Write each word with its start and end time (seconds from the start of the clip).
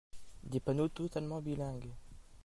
Des 0.41 0.59
panneaux 0.59 0.87
totalement 0.87 1.41
bilingues. 1.43 1.93